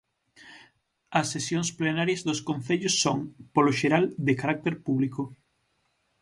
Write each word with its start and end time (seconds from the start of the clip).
As 1.19 1.27
sesións 1.33 1.69
plenarias 1.79 2.25
dos 2.27 2.43
concellos 2.49 2.95
son, 3.03 3.19
polo 3.53 3.71
xeral, 3.79 4.05
de 4.27 4.33
carácter 4.41 4.73
público. 4.85 5.21